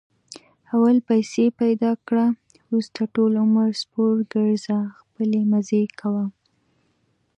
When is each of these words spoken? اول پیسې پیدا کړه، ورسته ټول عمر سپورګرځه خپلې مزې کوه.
اول 0.73 0.97
پیسې 1.09 1.45
پیدا 1.61 1.91
کړه، 2.07 2.27
ورسته 2.71 3.01
ټول 3.13 3.31
عمر 3.43 3.69
سپورګرځه 3.81 4.77
خپلې 4.99 5.39
مزې 5.51 5.83
کوه. 5.99 6.25